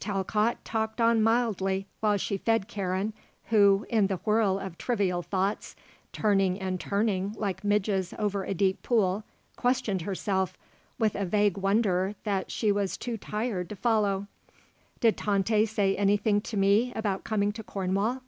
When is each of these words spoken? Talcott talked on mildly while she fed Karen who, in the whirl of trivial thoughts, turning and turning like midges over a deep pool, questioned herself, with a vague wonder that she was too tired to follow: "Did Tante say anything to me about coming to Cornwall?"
Talcott 0.00 0.56
talked 0.64 1.00
on 1.00 1.22
mildly 1.22 1.86
while 2.00 2.16
she 2.16 2.36
fed 2.36 2.66
Karen 2.66 3.12
who, 3.50 3.86
in 3.88 4.08
the 4.08 4.16
whirl 4.24 4.58
of 4.58 4.76
trivial 4.76 5.22
thoughts, 5.22 5.76
turning 6.12 6.58
and 6.58 6.80
turning 6.80 7.32
like 7.38 7.62
midges 7.62 8.12
over 8.18 8.42
a 8.42 8.54
deep 8.54 8.82
pool, 8.82 9.22
questioned 9.54 10.02
herself, 10.02 10.58
with 10.98 11.14
a 11.14 11.24
vague 11.24 11.56
wonder 11.58 12.16
that 12.24 12.50
she 12.50 12.72
was 12.72 12.96
too 12.96 13.16
tired 13.16 13.68
to 13.68 13.76
follow: 13.76 14.26
"Did 14.98 15.16
Tante 15.16 15.64
say 15.64 15.96
anything 15.96 16.40
to 16.40 16.56
me 16.56 16.92
about 16.96 17.22
coming 17.22 17.52
to 17.52 17.62
Cornwall?" 17.62 18.20